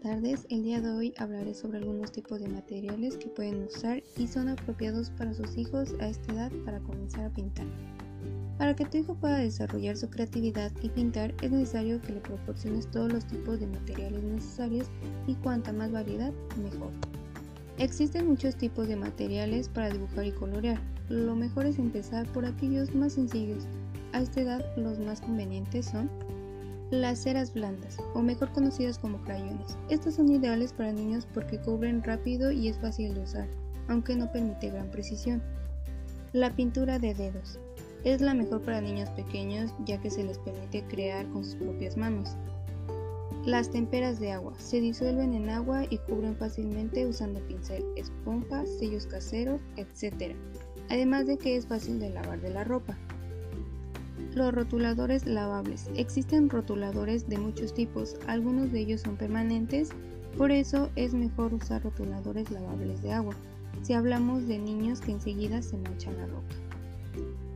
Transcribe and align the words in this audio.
tardes, 0.00 0.46
el 0.50 0.64
día 0.64 0.80
de 0.80 0.90
hoy 0.90 1.14
hablaré 1.18 1.54
sobre 1.54 1.78
algunos 1.78 2.10
tipos 2.10 2.40
de 2.40 2.48
materiales 2.48 3.16
que 3.16 3.28
pueden 3.28 3.64
usar 3.64 4.02
y 4.16 4.26
son 4.26 4.48
apropiados 4.48 5.10
para 5.10 5.34
sus 5.34 5.56
hijos 5.56 5.94
a 6.00 6.08
esta 6.08 6.32
edad 6.32 6.52
para 6.64 6.80
comenzar 6.80 7.26
a 7.26 7.30
pintar. 7.30 7.66
Para 8.58 8.74
que 8.74 8.84
tu 8.86 8.98
hijo 8.98 9.14
pueda 9.14 9.38
desarrollar 9.38 9.96
su 9.96 10.10
creatividad 10.10 10.72
y 10.82 10.88
pintar 10.88 11.32
es 11.42 11.52
necesario 11.52 12.00
que 12.02 12.14
le 12.14 12.20
proporciones 12.20 12.90
todos 12.90 13.12
los 13.12 13.26
tipos 13.26 13.60
de 13.60 13.68
materiales 13.68 14.22
necesarios 14.22 14.88
y 15.26 15.34
cuanta 15.34 15.72
más 15.72 15.92
variedad, 15.92 16.32
mejor. 16.62 16.90
Existen 17.78 18.26
muchos 18.26 18.56
tipos 18.56 18.88
de 18.88 18.96
materiales 18.96 19.68
para 19.68 19.90
dibujar 19.90 20.26
y 20.26 20.32
colorear. 20.32 20.80
Lo 21.08 21.36
mejor 21.36 21.66
es 21.66 21.78
empezar 21.78 22.26
por 22.32 22.46
aquellos 22.46 22.94
más 22.94 23.12
sencillos. 23.12 23.64
A 24.12 24.22
esta 24.22 24.40
edad 24.40 24.64
los 24.76 24.98
más 24.98 25.20
convenientes 25.20 25.86
son 25.86 26.10
las 26.90 27.18
ceras 27.20 27.52
blandas, 27.52 27.98
o 28.14 28.22
mejor 28.22 28.52
conocidas 28.52 28.98
como 28.98 29.20
crayones. 29.22 29.76
Estos 29.90 30.14
son 30.14 30.30
ideales 30.30 30.72
para 30.72 30.92
niños 30.92 31.26
porque 31.34 31.58
cubren 31.58 32.02
rápido 32.02 32.52
y 32.52 32.68
es 32.68 32.78
fácil 32.78 33.14
de 33.14 33.20
usar, 33.20 33.48
aunque 33.88 34.14
no 34.14 34.30
permite 34.30 34.70
gran 34.70 34.90
precisión. 34.90 35.42
La 36.32 36.54
pintura 36.54 36.98
de 36.98 37.14
dedos. 37.14 37.58
Es 38.04 38.20
la 38.20 38.34
mejor 38.34 38.62
para 38.62 38.80
niños 38.80 39.10
pequeños 39.10 39.72
ya 39.84 40.00
que 40.00 40.10
se 40.10 40.22
les 40.22 40.38
permite 40.38 40.84
crear 40.84 41.26
con 41.30 41.44
sus 41.44 41.56
propias 41.56 41.96
manos. 41.96 42.36
Las 43.44 43.70
temperas 43.70 44.18
de 44.18 44.32
agua 44.32 44.54
se 44.58 44.80
disuelven 44.80 45.32
en 45.32 45.50
agua 45.50 45.84
y 45.88 45.98
cubren 45.98 46.36
fácilmente 46.36 47.06
usando 47.06 47.40
pincel, 47.46 47.84
esponja, 47.96 48.64
sellos 48.66 49.06
caseros, 49.06 49.60
etc. 49.76 50.36
Además 50.88 51.26
de 51.26 51.36
que 51.36 51.56
es 51.56 51.66
fácil 51.66 51.98
de 51.98 52.10
lavar 52.10 52.40
de 52.40 52.50
la 52.50 52.64
ropa. 52.64 52.96
Los 54.34 54.54
rotuladores 54.54 55.26
lavables. 55.26 55.90
Existen 55.96 56.50
rotuladores 56.50 57.28
de 57.28 57.38
muchos 57.38 57.74
tipos, 57.74 58.16
algunos 58.26 58.72
de 58.72 58.80
ellos 58.80 59.02
son 59.02 59.16
permanentes, 59.16 59.90
por 60.36 60.50
eso 60.50 60.90
es 60.96 61.14
mejor 61.14 61.54
usar 61.54 61.82
rotuladores 61.82 62.50
lavables 62.50 63.02
de 63.02 63.12
agua, 63.12 63.34
si 63.82 63.94
hablamos 63.94 64.46
de 64.46 64.58
niños 64.58 65.00
que 65.00 65.12
enseguida 65.12 65.62
se 65.62 65.78
manchan 65.78 66.16
la 66.18 66.26
ropa. 66.26 66.54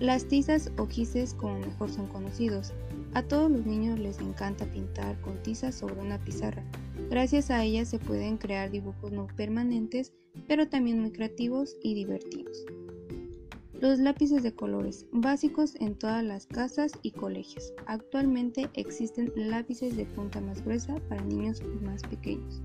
Las 0.00 0.24
tizas 0.24 0.72
o 0.78 0.86
gises 0.86 1.34
como 1.34 1.60
mejor 1.60 1.90
son 1.90 2.06
conocidos. 2.08 2.72
A 3.14 3.22
todos 3.22 3.50
los 3.50 3.66
niños 3.66 3.98
les 3.98 4.18
encanta 4.18 4.64
pintar 4.66 5.20
con 5.20 5.40
tizas 5.42 5.74
sobre 5.74 6.00
una 6.00 6.18
pizarra. 6.18 6.64
Gracias 7.10 7.50
a 7.50 7.62
ellas 7.62 7.88
se 7.88 7.98
pueden 7.98 8.38
crear 8.38 8.70
dibujos 8.70 9.12
no 9.12 9.26
permanentes, 9.36 10.12
pero 10.48 10.66
también 10.66 11.00
muy 11.00 11.12
creativos 11.12 11.76
y 11.82 11.94
divertidos. 11.94 12.64
Los 13.82 13.98
lápices 13.98 14.44
de 14.44 14.54
colores, 14.54 15.06
básicos 15.10 15.74
en 15.80 15.96
todas 15.96 16.22
las 16.22 16.46
casas 16.46 16.92
y 17.02 17.10
colegios. 17.10 17.74
Actualmente 17.86 18.70
existen 18.74 19.32
lápices 19.34 19.96
de 19.96 20.04
punta 20.04 20.40
más 20.40 20.64
gruesa 20.64 20.94
para 21.08 21.24
niños 21.24 21.60
más 21.82 22.00
pequeños. 22.02 22.62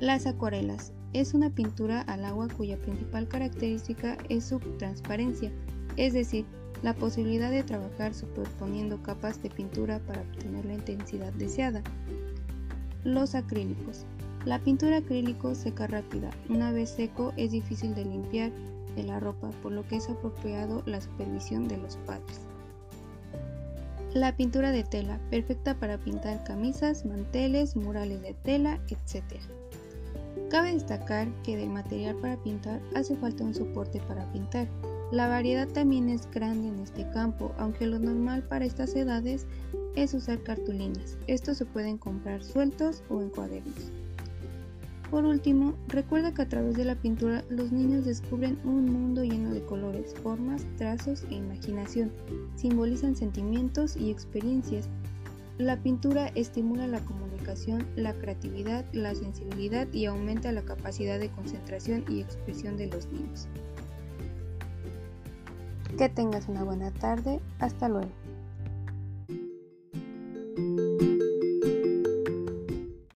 Las 0.00 0.26
acuarelas 0.26 0.92
es 1.12 1.34
una 1.34 1.50
pintura 1.50 2.00
al 2.00 2.24
agua 2.24 2.48
cuya 2.48 2.78
principal 2.78 3.28
característica 3.28 4.18
es 4.28 4.46
su 4.46 4.58
transparencia, 4.76 5.52
es 5.96 6.14
decir, 6.14 6.46
la 6.82 6.94
posibilidad 6.94 7.52
de 7.52 7.62
trabajar 7.62 8.12
superponiendo 8.12 9.00
capas 9.04 9.40
de 9.40 9.50
pintura 9.50 10.00
para 10.00 10.22
obtener 10.22 10.64
la 10.64 10.74
intensidad 10.74 11.32
deseada. 11.34 11.80
Los 13.04 13.36
acrílicos. 13.36 14.04
La 14.46 14.58
pintura 14.58 14.96
acrílico 14.96 15.54
seca 15.54 15.86
rápida. 15.86 16.30
Una 16.48 16.72
vez 16.72 16.90
seco 16.90 17.32
es 17.36 17.52
difícil 17.52 17.94
de 17.94 18.04
limpiar 18.04 18.50
de 18.94 19.04
la 19.04 19.20
ropa, 19.20 19.50
por 19.62 19.72
lo 19.72 19.86
que 19.86 19.96
es 19.96 20.08
apropiado 20.08 20.82
la 20.86 21.00
supervisión 21.00 21.68
de 21.68 21.78
los 21.78 21.96
padres. 21.98 22.40
La 24.14 24.36
pintura 24.36 24.72
de 24.72 24.84
tela, 24.84 25.18
perfecta 25.30 25.74
para 25.74 25.96
pintar 25.96 26.44
camisas, 26.44 27.06
manteles, 27.06 27.76
murales 27.76 28.20
de 28.20 28.34
tela, 28.34 28.78
etc. 28.88 29.40
Cabe 30.50 30.74
destacar 30.74 31.28
que 31.42 31.56
del 31.56 31.70
material 31.70 32.16
para 32.16 32.36
pintar 32.36 32.82
hace 32.94 33.16
falta 33.16 33.42
un 33.42 33.54
soporte 33.54 34.00
para 34.00 34.30
pintar. 34.32 34.68
La 35.12 35.28
variedad 35.28 35.66
también 35.68 36.10
es 36.10 36.30
grande 36.30 36.68
en 36.68 36.80
este 36.80 37.08
campo, 37.10 37.52
aunque 37.56 37.86
lo 37.86 37.98
normal 37.98 38.42
para 38.42 38.66
estas 38.66 38.94
edades 38.94 39.46
es 39.96 40.12
usar 40.12 40.42
cartulinas. 40.42 41.16
Estos 41.26 41.56
se 41.56 41.64
pueden 41.64 41.96
comprar 41.96 42.44
sueltos 42.44 43.02
o 43.08 43.22
en 43.22 43.30
cuadernos. 43.30 43.92
Por 45.12 45.26
último, 45.26 45.74
recuerda 45.88 46.32
que 46.32 46.40
a 46.40 46.48
través 46.48 46.74
de 46.74 46.86
la 46.86 46.94
pintura 46.94 47.44
los 47.50 47.70
niños 47.70 48.06
descubren 48.06 48.58
un 48.64 48.86
mundo 48.86 49.22
lleno 49.22 49.52
de 49.52 49.62
colores, 49.62 50.14
formas, 50.22 50.64
trazos 50.78 51.24
e 51.28 51.34
imaginación. 51.34 52.10
Simbolizan 52.56 53.14
sentimientos 53.14 53.94
y 53.94 54.10
experiencias. 54.10 54.88
La 55.58 55.76
pintura 55.76 56.28
estimula 56.28 56.86
la 56.86 57.00
comunicación, 57.00 57.86
la 57.94 58.14
creatividad, 58.14 58.86
la 58.94 59.14
sensibilidad 59.14 59.86
y 59.92 60.06
aumenta 60.06 60.50
la 60.50 60.62
capacidad 60.62 61.18
de 61.18 61.28
concentración 61.28 62.06
y 62.08 62.22
expresión 62.22 62.78
de 62.78 62.86
los 62.86 63.06
niños. 63.12 63.48
Que 65.98 66.08
tengas 66.08 66.48
una 66.48 66.64
buena 66.64 66.90
tarde. 66.90 67.38
Hasta 67.58 67.90
luego. 67.90 68.21